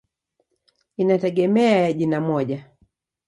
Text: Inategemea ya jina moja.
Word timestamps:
Inategemea 0.97 1.79
ya 1.79 1.93
jina 1.93 2.21
moja. 2.21 2.65